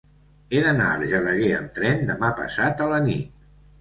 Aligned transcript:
He 0.53 0.61
d'anar 0.67 0.87
a 0.93 0.95
Argelaguer 1.01 1.51
amb 1.57 1.75
tren 1.77 2.01
demà 2.11 2.31
passat 2.41 2.83
a 2.87 2.89
la 2.97 3.03
nit. 3.11 3.43